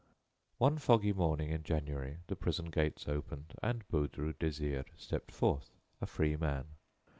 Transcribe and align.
One 0.57 0.79
foggy 0.79 1.13
morning 1.13 1.51
in 1.51 1.61
January 1.61 2.17
the 2.25 2.35
prison 2.35 2.71
gates 2.71 3.07
opened 3.07 3.53
and 3.61 3.87
Baudru 3.87 4.33
Désiré 4.33 4.85
stepped 4.97 5.31
forth 5.31 5.69
a 6.01 6.07
free 6.07 6.35
man. 6.35 6.65